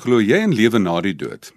Glo 0.00 0.16
jy 0.24 0.38
in 0.40 0.54
lewe 0.56 0.78
na 0.80 0.94
die 1.04 1.12
dood? 1.12 1.50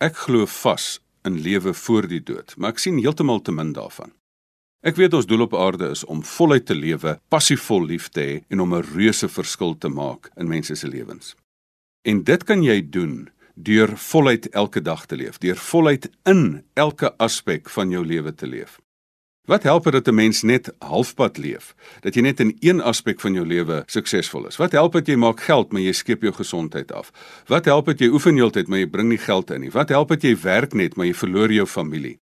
Ek 0.00 0.14
glo 0.24 0.46
vas 0.48 0.94
in 1.28 1.34
lewe 1.44 1.74
voor 1.76 2.06
die 2.08 2.22
dood, 2.24 2.54
maar 2.56 2.72
ek 2.72 2.80
sien 2.80 2.96
heeltemal 2.96 3.42
te 3.44 3.52
min 3.52 3.74
daarvan. 3.76 4.14
Ek 4.80 4.96
weet 4.96 5.12
ons 5.18 5.28
doel 5.28 5.44
op 5.44 5.52
aarde 5.52 5.90
is 5.92 6.00
om 6.08 6.22
voluit 6.24 6.64
te 6.64 6.72
lewe, 6.72 7.18
passievol 7.28 7.84
lief 7.90 8.08
te 8.08 8.24
hê 8.24 8.38
en 8.48 8.64
om 8.64 8.72
'n 8.72 8.88
reuse 8.94 9.28
verskil 9.28 9.76
te 9.76 9.92
maak 9.92 10.30
in 10.40 10.48
mense 10.48 10.74
se 10.74 10.88
lewens. 10.88 11.36
En 12.08 12.22
dit 12.24 12.44
kan 12.44 12.62
jy 12.62 12.80
doen 12.80 13.28
deur 13.54 13.92
voluit 13.96 14.48
elke 14.48 14.80
dag 14.80 15.06
te 15.06 15.16
leef, 15.16 15.38
deur 15.38 15.56
voluit 15.56 16.08
in 16.24 16.64
elke 16.74 17.12
aspek 17.18 17.68
van 17.68 17.90
jou 17.90 18.04
lewe 18.04 18.32
te 18.34 18.46
leef. 18.46 18.80
Wat 19.42 19.62
help 19.62 19.84
dit 19.84 19.92
dat 19.92 20.06
'n 20.06 20.14
mens 20.14 20.42
net 20.42 20.72
halfpad 20.78 21.36
leef? 21.36 21.74
Dat 22.00 22.14
jy 22.14 22.20
net 22.20 22.40
in 22.40 22.56
een 22.60 22.80
aspek 22.80 23.20
van 23.20 23.32
jou 23.32 23.46
lewe 23.46 23.82
suksesvol 23.86 24.46
is. 24.46 24.56
Wat 24.56 24.72
help 24.72 24.92
dit 24.92 25.06
jy 25.06 25.16
maak 25.16 25.40
geld, 25.40 25.72
maar 25.72 25.82
jy 25.82 25.92
skep 25.92 26.22
jou 26.22 26.32
gesondheid 26.32 26.92
af? 26.92 27.10
Wat 27.46 27.64
help 27.64 27.86
dit 27.86 27.98
jy 27.98 28.08
oefen 28.08 28.34
heeltyd, 28.34 28.68
maar 28.68 28.78
jy 28.78 28.86
bring 28.86 29.08
nie 29.08 29.18
geld 29.18 29.50
in 29.50 29.60
nie? 29.60 29.70
Wat 29.70 29.88
help 29.88 30.08
dit 30.08 30.22
jy 30.22 30.40
werk 30.40 30.72
net, 30.72 30.96
maar 30.96 31.06
jy 31.06 31.14
verloor 31.14 31.52
jou 31.52 31.66
familie? 31.66 32.18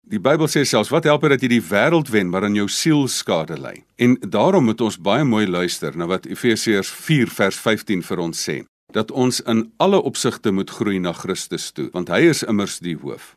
Die 0.00 0.20
Bybel 0.20 0.46
sê 0.46 0.64
selfs 0.64 0.88
wat 0.88 1.04
help 1.04 1.20
dit 1.20 1.30
dat 1.30 1.40
jy 1.40 1.48
die 1.48 1.62
wêreld 1.62 2.08
wen, 2.08 2.30
maar 2.30 2.44
aan 2.44 2.54
jou 2.54 2.68
siel 2.68 3.08
skade 3.08 3.60
ly? 3.60 3.84
En 3.96 4.16
daarom 4.20 4.64
moet 4.64 4.80
ons 4.80 4.98
baie 4.98 5.24
mooi 5.24 5.46
luister 5.46 5.96
na 5.96 6.06
wat 6.06 6.26
Efesiërs 6.26 6.90
4 6.90 7.26
vers 7.26 7.56
15 7.56 8.02
vir 8.02 8.18
ons 8.18 8.50
sê 8.50 8.64
dat 8.92 9.10
ons 9.10 9.40
in 9.40 9.72
alle 9.76 10.02
opsigte 10.02 10.50
moet 10.50 10.70
groei 10.70 10.98
na 10.98 11.12
Christus 11.12 11.70
toe 11.70 11.88
want 11.92 12.08
hy 12.08 12.20
is 12.20 12.42
immers 12.42 12.78
die 12.78 12.96
hoof. 12.96 13.35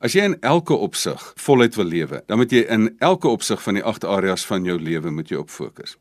As 0.00 0.14
jy 0.16 0.22
in 0.30 0.38
elke 0.40 0.72
opsig 0.72 1.20
voluit 1.36 1.74
wil 1.76 1.84
lewe, 1.84 2.22
dan 2.26 2.40
moet 2.40 2.52
jy 2.52 2.62
in 2.72 2.86
elke 3.04 3.28
opsig 3.28 3.60
van 3.60 3.76
die 3.76 3.84
agt 3.84 4.04
areas 4.08 4.46
van 4.48 4.64
jou 4.64 4.78
lewe 4.80 5.10
moet 5.12 5.28
jy 5.28 5.36
op 5.42 5.50
fokus. 5.52 5.98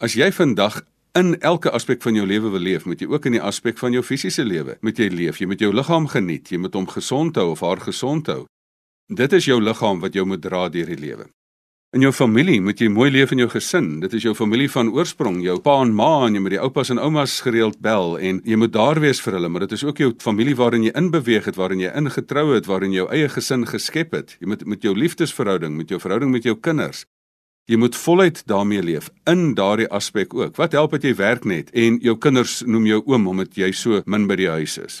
As 0.00 0.16
jy 0.16 0.30
vandag 0.32 0.78
in 1.16 1.34
elke 1.44 1.68
aspek 1.76 2.00
van 2.04 2.16
jou 2.16 2.24
lewe 2.24 2.48
wil 2.54 2.64
leef, 2.64 2.86
moet 2.88 3.04
jy 3.04 3.10
ook 3.12 3.28
in 3.28 3.36
die 3.36 3.42
aspek 3.44 3.76
van 3.76 3.92
jou 3.92 4.00
fisiese 4.04 4.44
lewe 4.44 4.78
moet 4.80 4.96
jy 4.96 5.10
leef. 5.12 5.40
Jy 5.40 5.50
moet 5.52 5.60
jou 5.60 5.68
liggaam 5.72 6.08
geniet, 6.08 6.48
jy 6.48 6.62
moet 6.64 6.76
hom 6.80 6.88
gesond 6.88 7.36
hou 7.36 7.50
of 7.52 7.60
haar 7.60 7.84
gesond 7.84 8.32
hou. 8.32 8.46
Dit 9.12 9.36
is 9.36 9.44
jou 9.44 9.60
liggaam 9.60 10.00
wat 10.00 10.16
jou 10.16 10.24
moet 10.24 10.40
dra 10.40 10.68
deur 10.72 10.88
die 10.88 11.00
lewe. 11.04 11.28
In 11.96 12.02
jou 12.04 12.10
familie 12.12 12.58
moet 12.60 12.76
jy 12.76 12.90
mooi 12.92 13.06
leef 13.08 13.30
in 13.32 13.40
jou 13.40 13.46
gesin. 13.48 13.86
Dit 14.02 14.12
is 14.18 14.24
jou 14.26 14.34
familie 14.36 14.66
van 14.68 14.90
oorsprong, 14.92 15.38
jou 15.40 15.54
pa 15.64 15.78
en 15.80 15.94
ma 15.96 16.26
en 16.26 16.34
jy 16.36 16.42
moet 16.44 16.52
die 16.52 16.60
oupas 16.60 16.90
en 16.92 17.00
oumas 17.00 17.38
gereeld 17.40 17.78
bel 17.80 18.18
en 18.20 18.42
jy 18.44 18.58
moet 18.60 18.74
daar 18.74 19.00
wees 19.00 19.22
vir 19.24 19.38
hulle, 19.38 19.48
maar 19.48 19.64
dit 19.64 19.72
is 19.78 19.84
ook 19.86 20.02
jou 20.02 20.10
familie 20.20 20.52
waarin 20.58 20.84
jy 20.84 20.92
inbeweeg 20.92 21.48
het, 21.48 21.56
waarin 21.56 21.80
jy 21.80 21.94
ingetrou 21.96 22.50
het, 22.52 22.68
waarin 22.68 22.92
jou 22.92 23.08
eie 23.08 23.32
gesin 23.32 23.64
geskep 23.64 24.12
het. 24.12 24.36
Jy 24.42 24.52
moet 24.52 24.66
met 24.68 24.84
jou 24.84 24.92
liefdesverhouding, 24.92 25.72
met 25.80 25.88
jou 25.88 26.02
verhouding 26.02 26.36
met 26.36 26.44
jou 26.44 26.58
kinders. 26.60 27.06
Jy 27.64 27.80
moet 27.80 27.96
voluit 27.96 28.44
daarmee 28.44 28.84
leef 28.84 29.08
in 29.24 29.54
daardie 29.56 29.88
aspek 29.88 30.36
ook. 30.36 30.60
Wat 30.60 30.76
help 30.76 30.98
dit 30.98 31.08
jy 31.08 31.16
werk 31.16 31.48
net 31.48 31.72
en 31.72 31.96
jou 32.04 32.18
kinders 32.20 32.60
noem 32.68 32.92
jou 32.92 33.04
oom 33.06 33.30
omdat 33.32 33.56
jy 33.56 33.72
so 33.72 34.04
min 34.04 34.28
by 34.28 34.36
die 34.36 34.52
huis 34.52 34.76
is? 34.84 35.00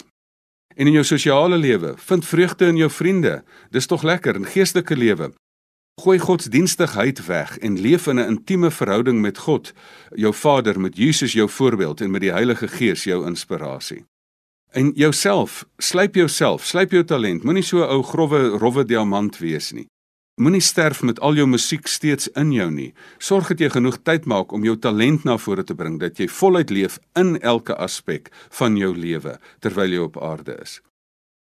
En 0.72 0.88
in 0.88 0.96
jou 0.96 1.04
sosiale 1.04 1.60
lewe, 1.60 1.98
vind 2.08 2.24
vreugde 2.24 2.72
in 2.72 2.80
jou 2.80 2.88
vriende. 2.88 3.42
Dis 3.68 3.84
tog 3.84 4.00
lekker 4.00 4.40
in 4.40 4.48
geestelike 4.48 4.96
lewe. 4.96 5.34
Gooi 6.02 6.18
godsdienstigheid 6.18 7.26
weg 7.26 7.58
en 7.58 7.80
leef 7.80 8.06
in 8.06 8.18
'n 8.20 8.28
intieme 8.28 8.70
verhouding 8.70 9.20
met 9.20 9.38
God, 9.38 9.72
jou 10.14 10.34
Vader, 10.34 10.80
met 10.80 10.96
Jesus 10.96 11.32
jou 11.32 11.48
voorbeeld 11.48 12.00
en 12.00 12.10
met 12.10 12.20
die 12.20 12.32
Heilige 12.32 12.68
Gees 12.68 13.04
jou 13.04 13.26
inspirasie. 13.26 14.04
En 14.70 14.92
jouself, 14.94 15.64
slyp 15.76 16.14
jouself, 16.14 16.64
slyp 16.64 16.90
jou 16.90 17.04
talent. 17.04 17.42
Moenie 17.42 17.62
so 17.62 17.78
'n 17.78 17.88
ou 17.88 18.02
grouwe 18.02 18.48
rowwe 18.48 18.84
diamant 18.84 19.38
wees 19.38 19.72
nie. 19.72 19.86
Moenie 20.34 20.60
sterf 20.60 21.02
met 21.02 21.20
al 21.20 21.34
jou 21.34 21.46
musiek 21.46 21.86
steeds 21.86 22.28
in 22.28 22.52
jou 22.52 22.70
nie. 22.70 22.94
Sorg 23.18 23.48
dat 23.48 23.58
jy 23.58 23.70
genoeg 23.70 24.02
tyd 24.02 24.24
maak 24.24 24.52
om 24.52 24.64
jou 24.64 24.78
talent 24.78 25.24
na 25.24 25.38
vore 25.38 25.64
te 25.64 25.74
bring, 25.74 26.00
dat 26.00 26.18
jy 26.18 26.28
voluit 26.28 26.70
leef 26.70 26.98
in 27.14 27.40
elke 27.40 27.76
aspek 27.76 28.28
van 28.50 28.76
jou 28.76 28.96
lewe 28.96 29.38
terwyl 29.60 29.90
jy 29.90 29.98
op 29.98 30.22
aarde 30.22 30.58
is. 30.62 30.80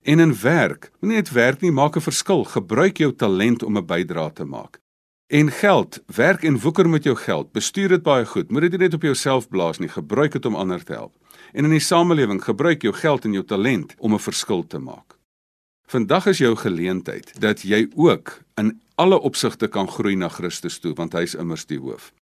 En 0.01 0.19
in 0.19 0.39
werk, 0.41 0.91
moenie 0.99 1.17
net 1.17 1.31
werk 1.31 1.61
nie, 1.61 1.71
maak 1.71 1.95
'n 1.95 2.01
verskil. 2.01 2.43
Gebruik 2.43 2.97
jou 2.97 3.15
talent 3.15 3.63
om 3.63 3.77
'n 3.77 3.85
bydrae 3.85 4.33
te 4.33 4.45
maak. 4.45 4.79
En 5.27 5.51
geld, 5.51 6.03
werk 6.05 6.43
en 6.43 6.59
woeker 6.59 6.89
met 6.89 7.03
jou 7.03 7.15
geld. 7.15 7.51
Bestuur 7.51 7.87
dit 7.87 8.03
baie 8.03 8.25
goed. 8.25 8.51
Moenie 8.51 8.69
dit 8.69 8.79
net 8.79 8.93
op 8.93 9.01
jouself 9.01 9.49
blaas 9.49 9.77
nie. 9.77 9.89
Gebruik 9.89 10.31
dit 10.31 10.45
om 10.45 10.55
ander 10.55 10.83
te 10.83 10.93
help. 10.93 11.15
En 11.51 11.63
in 11.63 11.69
die 11.69 11.79
samelewing, 11.79 12.43
gebruik 12.43 12.81
jou 12.81 12.93
geld 12.93 13.25
en 13.25 13.33
jou 13.33 13.45
talent 13.45 13.93
om 13.97 14.13
'n 14.13 14.19
verskil 14.19 14.67
te 14.67 14.79
maak. 14.79 15.17
Vandag 15.87 16.25
is 16.25 16.37
jou 16.37 16.55
geleentheid 16.55 17.39
dat 17.39 17.61
jy 17.61 17.87
ook 17.95 18.41
in 18.55 18.81
alle 18.95 19.19
opsigte 19.19 19.67
kan 19.67 19.87
groei 19.87 20.15
na 20.15 20.27
Christus 20.27 20.79
toe, 20.79 20.93
want 20.93 21.13
hy 21.13 21.21
is 21.21 21.35
immers 21.35 21.65
die 21.65 21.79
hoof. 21.79 22.13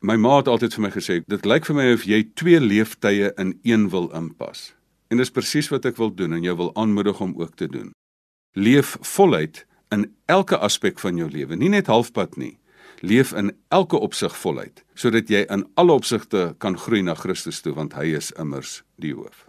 My 0.00 0.16
ma 0.16 0.36
het 0.36 0.48
altyd 0.48 0.74
vir 0.74 0.82
my 0.82 0.90
gesê, 0.90 1.20
dit 1.26 1.44
lyk 1.44 1.68
vir 1.68 1.76
my 1.76 1.86
of 1.94 2.04
jy 2.04 2.22
twee 2.34 2.60
leeftye 2.60 3.32
in 3.36 3.58
een 3.62 3.88
wil 3.90 4.10
inpas. 4.16 4.74
En 5.08 5.20
dis 5.22 5.30
presies 5.30 5.68
wat 5.70 5.86
ek 5.86 5.98
wil 6.00 6.12
doen 6.14 6.34
en 6.36 6.42
jou 6.42 6.56
wil 6.56 6.72
aanmoedig 6.74 7.20
om 7.20 7.34
ook 7.38 7.56
te 7.56 7.68
doen. 7.70 7.92
Leef 8.58 8.96
voluit 9.00 9.66
in 9.94 10.08
elke 10.26 10.58
aspek 10.58 10.98
van 10.98 11.16
jou 11.16 11.30
lewe, 11.30 11.56
nie 11.56 11.70
net 11.70 11.86
halfpad 11.86 12.36
nie. 12.36 12.56
Leef 13.00 13.32
in 13.36 13.52
elke 13.68 13.98
opsig 14.00 14.34
voluit 14.40 14.82
sodat 14.96 15.28
jy 15.28 15.44
in 15.52 15.66
alle 15.76 15.92
opsigte 15.92 16.54
kan 16.58 16.78
groei 16.80 17.02
na 17.04 17.14
Christus 17.14 17.60
toe 17.60 17.74
want 17.76 17.94
hy 17.98 18.14
is 18.16 18.32
immers 18.40 18.80
die 18.96 19.12
hoof. 19.14 19.45